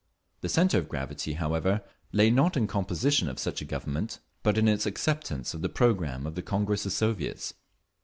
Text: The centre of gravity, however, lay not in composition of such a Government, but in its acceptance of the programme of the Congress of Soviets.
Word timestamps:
The 0.39 0.49
centre 0.49 0.79
of 0.79 0.89
gravity, 0.89 1.33
however, 1.33 1.83
lay 2.11 2.31
not 2.31 2.57
in 2.57 2.65
composition 2.65 3.29
of 3.29 3.37
such 3.37 3.61
a 3.61 3.65
Government, 3.65 4.17
but 4.41 4.57
in 4.57 4.67
its 4.67 4.87
acceptance 4.87 5.53
of 5.53 5.61
the 5.61 5.69
programme 5.69 6.25
of 6.25 6.33
the 6.33 6.41
Congress 6.41 6.87
of 6.87 6.91
Soviets. 6.91 7.53